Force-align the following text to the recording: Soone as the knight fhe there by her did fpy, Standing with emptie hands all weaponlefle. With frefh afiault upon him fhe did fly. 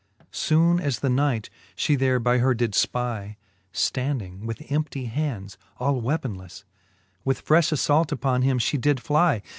Soone 0.31 0.79
as 0.79 0.97
the 1.01 1.11
knight 1.11 1.51
fhe 1.77 1.95
there 1.95 2.19
by 2.19 2.39
her 2.39 2.55
did 2.55 2.71
fpy, 2.71 3.35
Standing 3.71 4.47
with 4.47 4.57
emptie 4.71 5.07
hands 5.09 5.59
all 5.77 6.01
weaponlefle. 6.01 6.63
With 7.23 7.45
frefh 7.45 7.71
afiault 7.71 8.11
upon 8.11 8.41
him 8.41 8.57
fhe 8.57 8.81
did 8.81 8.99
fly. 8.99 9.43